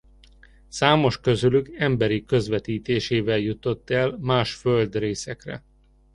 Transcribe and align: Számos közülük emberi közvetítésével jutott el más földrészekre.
Számos 0.67 1.19
közülük 1.19 1.75
emberi 1.77 2.25
közvetítésével 2.25 3.37
jutott 3.39 3.89
el 3.89 4.17
más 4.19 4.53
földrészekre. 4.53 5.63